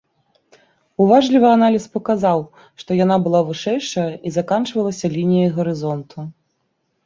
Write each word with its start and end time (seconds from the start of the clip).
Уважлівы 1.03 1.47
аналіз 1.57 1.85
паказаў, 1.97 2.39
што 2.83 2.99
яна 3.03 3.15
была 3.27 3.41
вышэйшая 3.53 4.09
і 4.17 4.29
заканчвалася 4.41 5.15
лініяй 5.21 5.49
гарызонту. 5.61 6.17